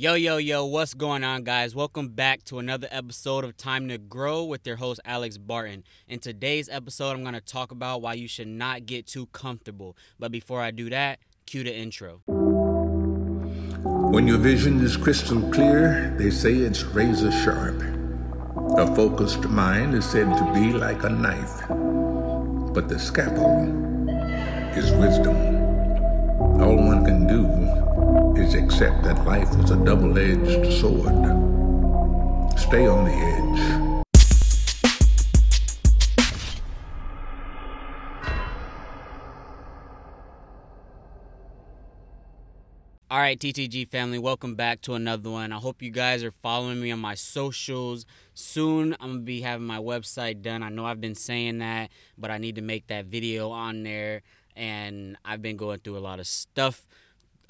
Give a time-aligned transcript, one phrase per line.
[0.00, 1.74] Yo, yo, yo, what's going on, guys?
[1.74, 5.84] Welcome back to another episode of Time to Grow with your host, Alex Barton.
[6.08, 9.98] In today's episode, I'm going to talk about why you should not get too comfortable.
[10.18, 12.22] But before I do that, cue the intro.
[12.24, 17.82] When your vision is crystal clear, they say it's razor sharp.
[18.78, 21.68] A focused mind is said to be like a knife,
[22.72, 23.64] but the scalpel
[24.78, 25.36] is wisdom.
[26.58, 26.99] All one
[27.30, 31.14] do is accept that life is a double edged sword.
[32.58, 33.86] Stay on the edge.
[43.12, 45.52] All right, TTG family, welcome back to another one.
[45.52, 48.06] I hope you guys are following me on my socials.
[48.34, 50.64] Soon, I'm gonna be having my website done.
[50.64, 54.22] I know I've been saying that, but I need to make that video on there.
[54.56, 56.86] And I've been going through a lot of stuff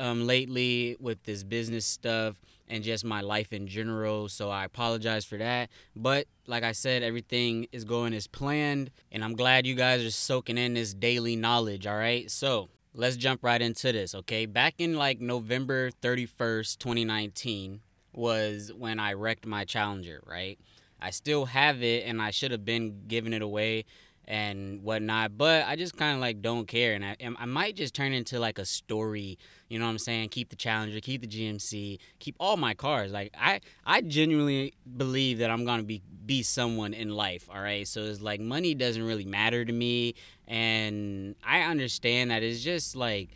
[0.01, 4.29] um, lately with this business stuff and just my life in general.
[4.29, 5.69] So I apologize for that.
[5.95, 8.91] But like I said, everything is going as planned.
[9.13, 11.87] And I'm glad you guys are soaking in this daily knowledge.
[11.87, 12.30] All right.
[12.30, 14.15] So let's jump right into this.
[14.15, 14.47] Okay.
[14.47, 17.80] Back in like November 31st, 2019
[18.13, 20.59] was when I wrecked my Challenger, right?
[21.01, 23.85] I still have it and I should have been giving it away
[24.31, 26.95] and whatnot, but I just kind of like don't care.
[26.95, 29.39] And I, I might just turn into like a story
[29.71, 30.31] you know what I'm saying?
[30.31, 33.13] Keep the Challenger, keep the GMC, keep all my cars.
[33.13, 37.49] Like I I genuinely believe that I'm gonna be be someone in life.
[37.49, 37.87] All right.
[37.87, 40.17] So it's like money doesn't really matter to me,
[40.49, 43.31] and I understand that it's just like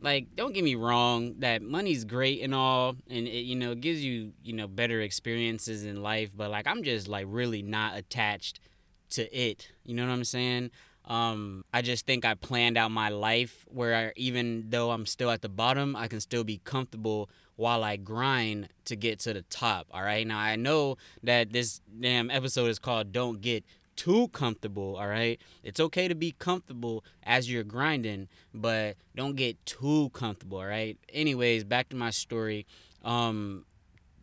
[0.00, 4.02] like don't get me wrong that money's great and all and it you know gives
[4.02, 8.60] you you know better experiences in life but like i'm just like really not attached
[9.10, 10.70] to it you know what i'm saying
[11.06, 15.30] um, I just think I planned out my life where I, even though I'm still
[15.30, 19.42] at the bottom, I can still be comfortable while I grind to get to the
[19.42, 19.86] top.
[19.92, 20.26] All right.
[20.26, 25.40] Now I know that this damn episode is called "Don't Get Too Comfortable." All right.
[25.62, 30.58] It's okay to be comfortable as you're grinding, but don't get too comfortable.
[30.58, 30.98] All right.
[31.12, 32.66] Anyways, back to my story.
[33.04, 33.64] Um,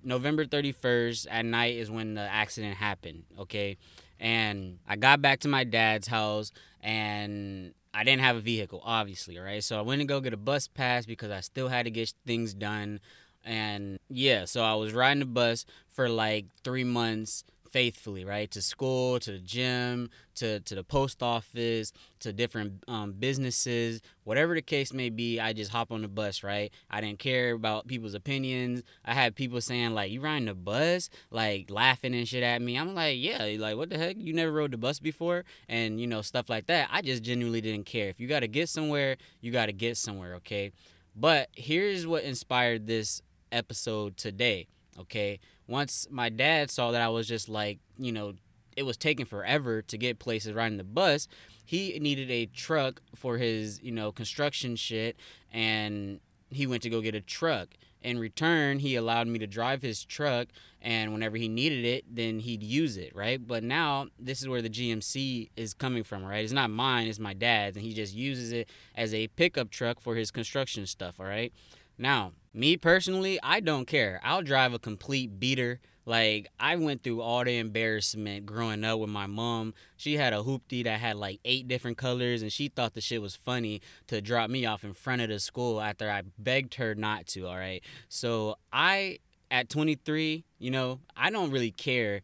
[0.04, 3.24] November 31st at night is when the accident happened.
[3.40, 3.78] Okay.
[4.20, 9.38] And I got back to my dad's house and I didn't have a vehicle, obviously,
[9.38, 9.64] right?
[9.64, 12.14] So I went to go get a bus pass because I still had to get
[12.26, 13.00] things done.
[13.46, 18.50] And yeah, so I was riding the bus for like three months faithfully, right?
[18.52, 24.54] To school, to the gym, to, to the post office, to different um, businesses, whatever
[24.54, 26.72] the case may be, I just hop on the bus, right?
[26.90, 28.84] I didn't care about people's opinions.
[29.04, 31.10] I had people saying, like, you riding the bus?
[31.32, 32.78] Like, laughing and shit at me.
[32.78, 34.18] I'm like, yeah, like, what the heck?
[34.20, 35.44] You never rode the bus before?
[35.68, 36.90] And, you know, stuff like that.
[36.92, 38.08] I just genuinely didn't care.
[38.10, 40.72] If you got to get somewhere, you got to get somewhere, okay?
[41.16, 44.68] But here's what inspired this episode today,
[45.00, 45.40] okay?
[45.68, 48.34] Once my dad saw that I was just like, you know,
[48.76, 51.28] it was taking forever to get places riding the bus,
[51.66, 55.16] he needed a truck for his, you know, construction shit
[55.52, 56.20] and
[56.50, 57.70] he went to go get a truck.
[58.02, 60.50] In return, he allowed me to drive his truck
[60.82, 63.46] and whenever he needed it, then he'd use it, right?
[63.46, 66.44] But now this is where the GMC is coming from, right?
[66.44, 70.02] It's not mine, it's my dad's and he just uses it as a pickup truck
[70.02, 71.54] for his construction stuff, all right?
[71.98, 74.20] Now, me personally, I don't care.
[74.24, 75.80] I'll drive a complete beater.
[76.06, 79.74] Like I went through all the embarrassment growing up with my mom.
[79.96, 83.22] She had a hoopty that had like eight different colors, and she thought the shit
[83.22, 86.94] was funny to drop me off in front of the school after I begged her
[86.94, 87.48] not to.
[87.48, 92.22] All right, so I at 23, you know, I don't really care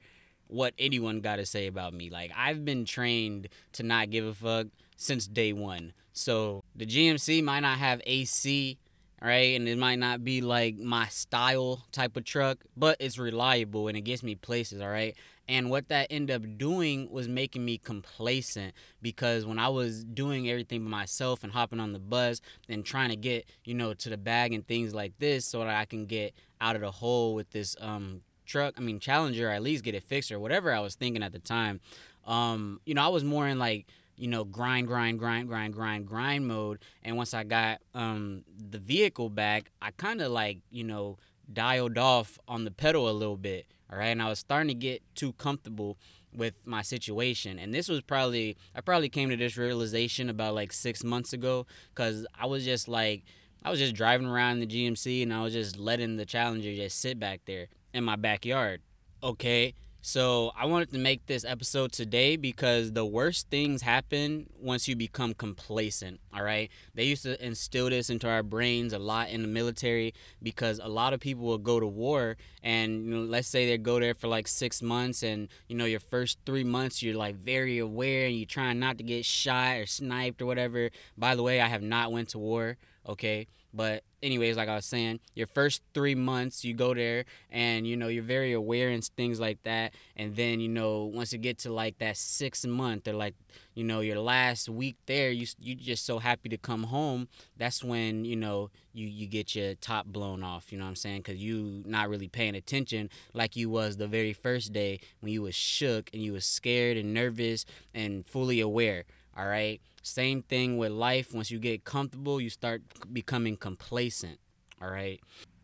[0.47, 2.09] what anyone got to say about me.
[2.09, 5.93] Like I've been trained to not give a fuck since day one.
[6.11, 8.77] So the GMC might not have AC
[9.21, 9.55] right?
[9.55, 13.97] And it might not be like my style type of truck, but it's reliable and
[13.97, 15.15] it gets me places, all right?
[15.47, 20.47] And what that ended up doing was making me complacent because when I was doing
[20.47, 24.09] everything by myself and hopping on the bus and trying to get, you know, to
[24.09, 27.33] the bag and things like this so that I can get out of the hole
[27.33, 30.81] with this um truck, I mean Challenger, at least get it fixed or whatever I
[30.81, 31.79] was thinking at the time.
[32.25, 33.87] Um, you know, I was more in like
[34.19, 36.79] you know, grind, grind, grind, grind, grind, grind mode.
[37.03, 41.17] And once I got um, the vehicle back, I kind of like, you know,
[41.51, 43.65] dialed off on the pedal a little bit.
[43.91, 44.07] All right.
[44.09, 45.97] And I was starting to get too comfortable
[46.33, 47.57] with my situation.
[47.57, 51.65] And this was probably, I probably came to this realization about like six months ago
[51.95, 53.23] because I was just like,
[53.63, 56.99] I was just driving around the GMC and I was just letting the Challenger just
[56.99, 58.81] sit back there in my backyard.
[59.23, 59.73] Okay.
[60.01, 64.95] So I wanted to make this episode today because the worst things happen once you
[64.95, 66.21] become complacent.
[66.33, 66.69] All right.
[66.95, 70.87] They used to instill this into our brains a lot in the military because a
[70.87, 74.13] lot of people will go to war and you know, let's say they go there
[74.13, 78.27] for like six months and you know your first three months you're like very aware
[78.27, 80.91] and you're trying not to get shot or sniped or whatever.
[81.17, 82.77] By the way, I have not went to war.
[83.05, 83.47] Okay.
[83.73, 87.95] But anyways, like I was saying, your first three months you go there and you
[87.97, 89.93] know you're very aware and things like that.
[90.15, 93.35] And then you know once you get to like that sixth month or like
[93.73, 97.27] you know your last week there, you you just so happy to come home.
[97.57, 100.71] That's when you know you you get your top blown off.
[100.71, 101.21] You know what I'm saying?
[101.21, 105.41] Because you not really paying attention like you was the very first day when you
[105.41, 109.05] was shook and you was scared and nervous and fully aware.
[109.37, 109.79] All right.
[110.09, 111.33] Same thing with life.
[111.33, 112.81] Once you get comfortable, you start
[113.13, 114.39] becoming complacent.
[114.81, 115.19] All right.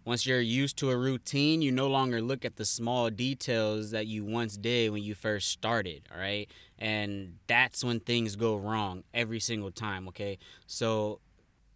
[0.05, 4.05] Once you're used to a routine, you no longer look at the small details that
[4.05, 6.07] you once did when you first started.
[6.13, 6.47] All right.
[6.77, 10.07] And that's when things go wrong every single time.
[10.09, 10.37] Okay.
[10.67, 11.21] So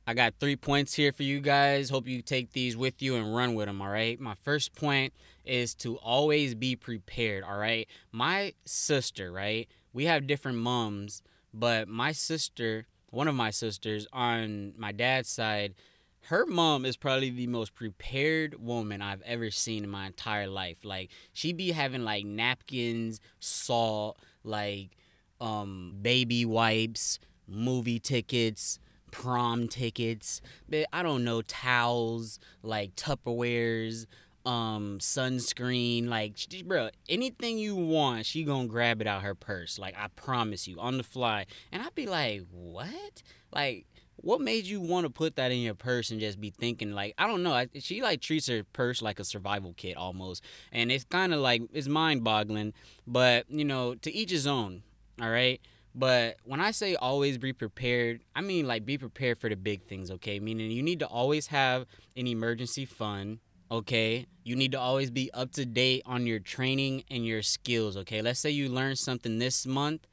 [0.05, 1.89] I got three points here for you guys.
[1.89, 3.81] Hope you take these with you and run with them.
[3.81, 4.19] All right.
[4.19, 5.11] My first point
[5.43, 7.43] is to always be prepared.
[7.43, 7.87] All right.
[8.11, 9.67] My sister, right?
[9.91, 15.75] We have different moms but my sister, one of my sisters on my dad's side,
[16.23, 20.83] her mom is probably the most prepared woman I've ever seen in my entire life.
[20.83, 24.97] Like she'd be having like napkins, salt, like
[25.41, 28.79] um baby wipes, movie tickets,
[29.11, 34.05] prom tickets, but I don't know, towels, like Tupperwares,
[34.49, 36.35] um sunscreen like
[36.65, 40.79] bro anything you want she gonna grab it out her purse like i promise you
[40.79, 41.45] on the fly.
[41.71, 43.21] And i'd be like what?
[43.53, 43.85] Like
[44.15, 47.13] what made you want to put that in your purse and just be thinking like
[47.19, 50.43] i don't know I, she like treats her purse like a survival kit almost.
[50.71, 52.73] And it's kind of like it's mind boggling
[53.05, 54.81] but you know to each his own
[55.21, 55.61] all right
[55.93, 59.83] but when I say always be prepared, I mean like be prepared for the big
[59.83, 60.39] things, okay?
[60.39, 63.39] Meaning you need to always have an emergency fund
[63.71, 64.25] okay?
[64.43, 68.21] You need to always be up to date on your training and your skills, okay?
[68.21, 70.07] Let's say you learn something this month,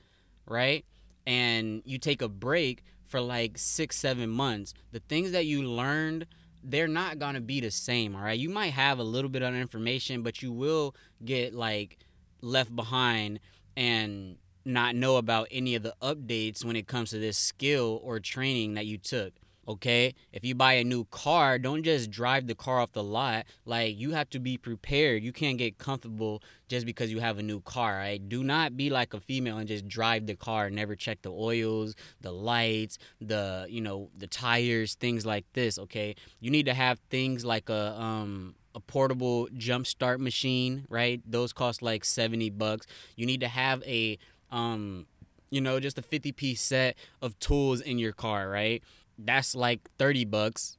[0.46, 0.84] right?
[1.26, 4.74] And you take a break for like six, seven months.
[4.92, 6.26] The things that you learned,
[6.62, 8.38] they're not gonna be the same, all right?
[8.38, 10.94] You might have a little bit of information, but you will
[11.24, 11.98] get like
[12.42, 13.40] left behind
[13.76, 18.18] and not know about any of the updates when it comes to this skill or
[18.18, 19.32] training that you took
[19.68, 20.14] okay?
[20.32, 23.46] If you buy a new car don't just drive the car off the lot.
[23.64, 25.22] Like you have to be prepared.
[25.22, 28.28] You can't get comfortable just because you have a new car right?
[28.28, 31.94] Do not be like a female and just drive the car never check the oils
[32.20, 36.14] the lights the you know the tires things like this okay?
[36.40, 41.20] You need to have things like a um a portable jump start machine right?
[41.26, 42.86] Those cost like 70 bucks.
[43.16, 44.18] You need to have a
[44.50, 45.06] um
[45.50, 48.82] you know just a 50 piece set of tools in your car right
[49.18, 50.78] that's like 30 bucks.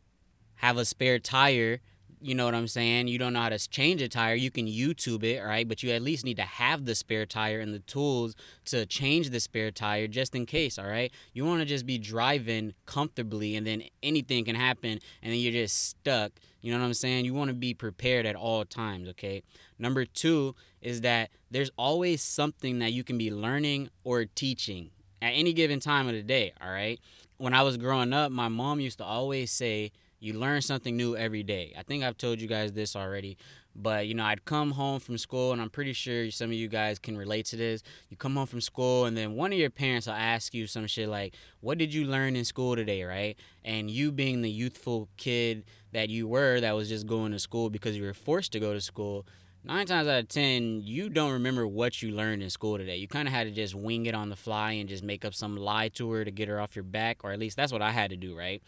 [0.56, 1.80] Have a spare tire.
[2.19, 3.10] You know what I'm saying?
[3.10, 4.34] You don't know how to change a tire.
[4.34, 5.68] You can YouTube it, right?
[5.68, 8.36] But you at least need to have the spare tire and the tools
[8.66, 11.12] to change the spare tire just in case, all right?
[11.34, 15.51] You want to just be driving comfortably and then anything can happen and then you're
[15.51, 16.31] just stuck.
[16.62, 17.25] You know what I'm saying?
[17.25, 19.44] You want to be prepared at all times, okay?
[19.78, 24.90] Number two is that there's always something that you can be learning or teaching
[25.22, 27.00] at any given time of the day, all right?
[27.38, 31.16] When I was growing up, my mom used to always say, you learn something new
[31.16, 31.74] every day.
[31.78, 33.38] I think I've told you guys this already,
[33.75, 36.68] but you know, I'd come home from school, and I'm pretty sure some of you
[36.68, 37.83] guys can relate to this.
[38.09, 40.88] You come home from school, and then one of your parents will ask you some
[40.88, 43.38] shit like, What did you learn in school today, right?
[43.64, 47.69] And you being the youthful kid that you were, that was just going to school
[47.69, 49.28] because you were forced to go to school,
[49.68, 52.95] nine times out of ten, you don't remember what you learned in school today.
[52.95, 55.33] You kind of had to just wing it on the fly and just make up
[55.33, 57.81] some lie to her to get her off your back, or at least that's what
[57.81, 58.64] I had to do, right?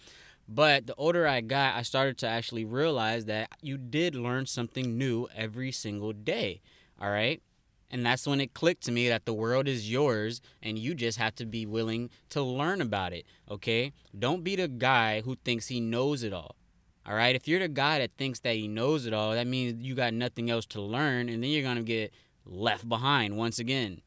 [0.47, 4.97] But the older I got, I started to actually realize that you did learn something
[4.97, 6.59] new every single day,
[6.99, 7.41] all right?
[7.89, 11.17] And that's when it clicked to me that the world is yours and you just
[11.17, 13.93] have to be willing to learn about it, okay?
[14.17, 16.55] Don't be the guy who thinks he knows it all.
[17.09, 17.35] All right.
[17.35, 20.13] If you're the guy that thinks that he knows it all, that means you got
[20.13, 22.13] nothing else to learn, and then you're going to get
[22.45, 24.01] left behind once again.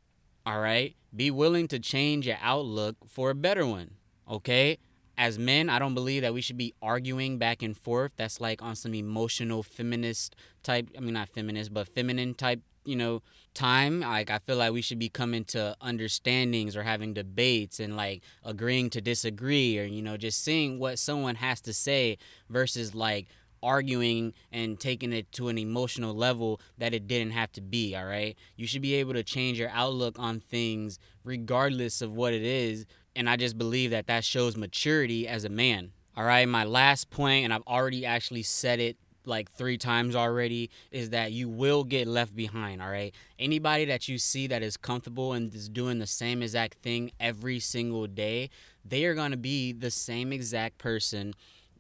[0.46, 0.94] All right.
[1.14, 3.94] Be willing to change your outlook for a better one.
[4.30, 4.78] Okay.
[5.22, 8.10] As men, I don't believe that we should be arguing back and forth.
[8.16, 12.96] That's like on some emotional feminist type, I mean, not feminist, but feminine type you
[12.96, 13.22] know
[13.54, 17.96] time like i feel like we should be coming to understandings or having debates and
[17.96, 22.18] like agreeing to disagree or you know just seeing what someone has to say
[22.50, 23.28] versus like
[23.62, 28.04] arguing and taking it to an emotional level that it didn't have to be, all
[28.04, 28.36] right?
[28.56, 32.86] You should be able to change your outlook on things regardless of what it is,
[33.14, 35.92] and I just believe that that shows maturity as a man.
[36.16, 40.70] All right, my last point, and I've already actually said it like three times already
[40.90, 44.76] is that you will get left behind all right anybody that you see that is
[44.76, 48.50] comfortable and is doing the same exact thing every single day
[48.84, 51.32] they are to be the same exact person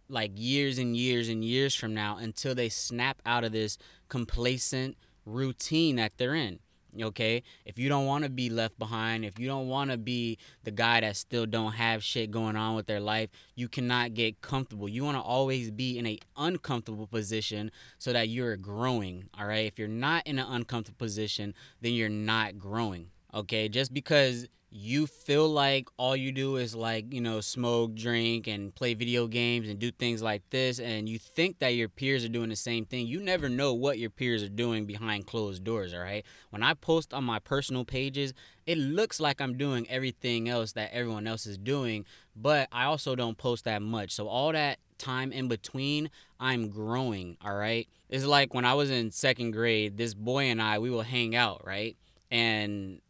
[0.08, 4.96] like years and years and years from now until they snap out of this complacent
[5.24, 6.58] routine that they're in
[7.00, 7.42] okay?
[7.64, 10.70] If you don't want to be left behind if you don't want to be the
[10.70, 14.88] guy that still don't have shit going on with their life you cannot get comfortable.
[14.88, 19.66] You want to always be in a uncomfortable position so that you're growing all right
[19.66, 23.68] if you're not in an uncomfortable position then you're not growing okay?
[23.68, 28.74] Just because you feel like all you do is like you know smoke drink and
[28.74, 32.30] play video games and do things like this and you think that your peers are
[32.30, 35.92] doing the same thing you never know what your peers are doing behind closed doors
[35.92, 36.24] all right?
[36.48, 38.32] When i post on my personal pages
[38.66, 43.14] it looks like i'm doing everything else that everyone else is doing but i also
[43.14, 44.10] don't post that much.
[44.12, 46.08] So all that time in between
[46.40, 47.86] i'm growing all right?
[48.08, 51.36] It's like when i was in second grade this boy and i we will hang
[51.36, 51.94] out right?
[52.30, 53.02] And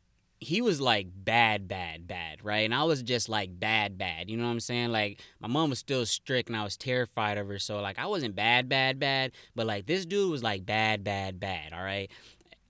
[0.43, 2.65] he was like bad, bad, bad, right?
[2.65, 4.29] And I was just like bad, bad.
[4.29, 4.91] You know what I'm saying?
[4.91, 7.59] Like my mom was still strict and I was terrified of her.
[7.59, 11.39] So like I wasn't bad, bad, bad, but like this dude was like bad, bad,
[11.39, 11.73] bad.
[11.73, 12.11] All right.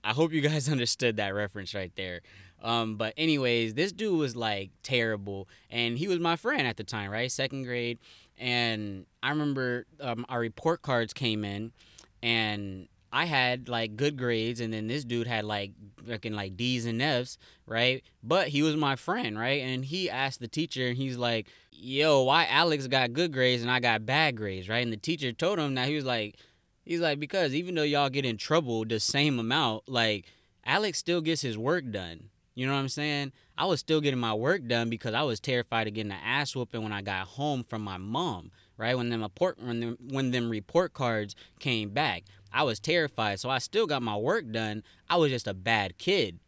[0.03, 2.21] I hope you guys understood that reference right there.
[2.61, 6.85] Um, but anyways, this dude was like terrible, and he was my friend at the
[6.85, 7.29] time, right?
[7.29, 7.99] Second grade,
[8.37, 11.73] and I remember um, our report cards came in,
[12.21, 15.71] and I had like good grades, and then this dude had like
[16.07, 18.03] fucking like D's and F's, right?
[18.23, 19.61] But he was my friend, right?
[19.61, 23.71] And he asked the teacher, and he's like, "Yo, why Alex got good grades and
[23.71, 26.35] I got bad grades, right?" And the teacher told him that he was like,
[26.85, 30.25] he's like, because even though y'all get in trouble the same amount, like
[30.65, 32.29] Alex still gets his work done.
[32.55, 33.31] You know what I'm saying?
[33.57, 36.55] I was still getting my work done because I was terrified of getting an ass
[36.55, 38.95] whooping when I got home from my mom, right?
[38.95, 42.23] When them report when them, when them report cards came back.
[42.51, 44.83] I was terrified, so I still got my work done.
[45.09, 46.39] I was just a bad kid.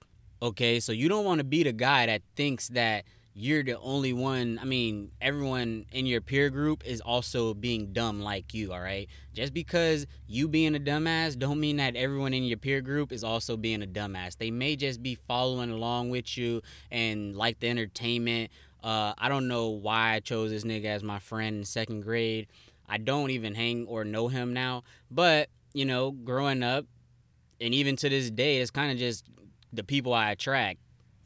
[0.42, 3.06] Okay, so you don't want to be the guy that thinks that
[3.38, 4.58] you're the only one.
[4.62, 9.10] I mean, everyone in your peer group is also being dumb like you, all right?
[9.34, 13.26] Just because you being a dumbass don't mean that everyone in your peer group is
[13.26, 14.38] also being a dumbass.
[14.38, 18.52] They may just be following along with you and like the entertainment.
[18.86, 22.46] Uh, I don't know why I chose this nigga as my friend in second grade.
[22.88, 26.86] I don't even hang or know him now, but you know, growing up,
[27.60, 29.26] and even to this day, it's kind of just
[29.74, 30.80] the people I attract.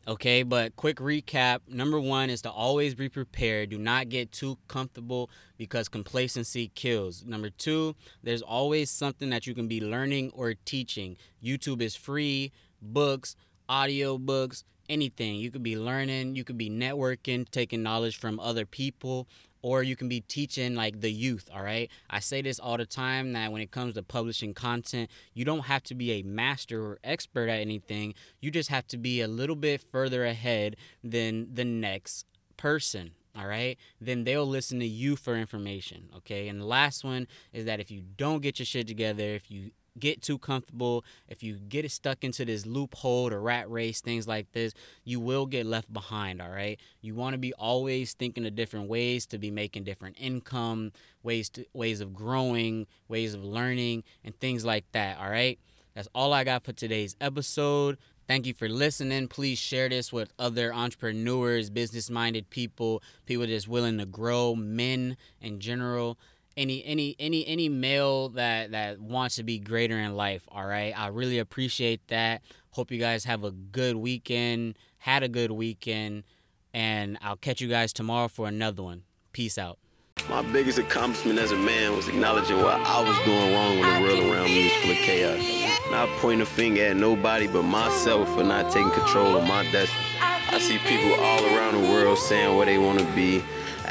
[0.08, 1.60] Okay, but quick recap.
[1.68, 3.72] Number one is to always be prepared.
[3.72, 7.26] Do not get too comfortable because complacency kills.
[7.26, 11.18] Number two, there's always something that you can be learning or teaching.
[11.44, 13.36] YouTube is free, books,
[13.68, 15.36] audio books, anything.
[15.36, 19.28] You could be learning, you could be networking, taking knowledge from other people
[19.62, 21.90] or you can be teaching like the youth all right?
[22.10, 25.66] I say this all the time that when it comes to publishing content you don't
[25.66, 28.14] have to be a master or expert at anything.
[28.42, 32.26] You just have to be a little bit further ahead than the next
[32.58, 33.78] person all right?
[34.02, 36.48] Then they'll listen to you for information okay?
[36.48, 39.72] And the last one is that if you don't get your shit together if you
[39.98, 44.28] get too comfortable, if you get it stuck into this loophole or rat race, things
[44.28, 46.80] like this, you will get left behind, all right?
[47.02, 50.92] You want to be always thinking of different ways to be making different income,
[51.24, 55.60] ways to ways of growing, ways of learning and things like that, all right?
[55.96, 57.98] That's all I got for today's episode.
[58.28, 59.28] Thank you for listening.
[59.28, 65.18] Please share this with other entrepreneurs, business minded people, people just willing to grow, men
[65.42, 66.18] in general
[66.60, 70.94] any any any any male that that wants to be greater in life all right?
[70.98, 72.42] I really appreciate that.
[72.72, 76.24] Hope you guys have a good weekend had a good weekend
[76.74, 79.04] and i'll catch you guys tomorrow for another one.
[79.32, 79.80] Peace out.
[80.30, 84.02] My biggest accomplishment as a man was acknowledging what I was doing wrong when the
[84.02, 85.42] world around me was full of chaos.
[85.92, 90.06] Not pointing a finger at nobody but myself for not taking control of my destiny.
[90.22, 93.42] I see people all around the world saying where they want to be,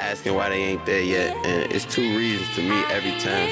[0.08, 1.36] asking why they ain't there yet.
[1.44, 3.48] And it's two reasons to me every time.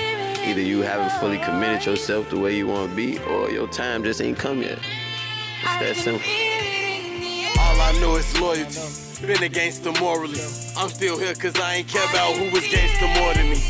[0.49, 4.03] Either you haven't fully committed yourself the way you want to be, or your time
[4.03, 4.79] just ain't come yet.
[4.79, 6.27] It's that simple.
[7.61, 9.27] All I know is loyalty.
[9.27, 10.41] Been a gangster morally.
[10.79, 13.61] I'm still here cause I ain't care about who was gangster more than me.